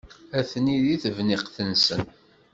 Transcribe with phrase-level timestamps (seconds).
[0.39, 2.01] Atni deg tebniqt-nsen.